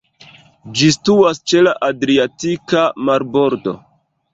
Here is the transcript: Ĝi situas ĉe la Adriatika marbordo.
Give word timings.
Ĝi 0.79 0.87
situas 0.95 1.43
ĉe 1.53 1.63
la 1.67 1.75
Adriatika 1.91 2.87
marbordo. 3.07 3.81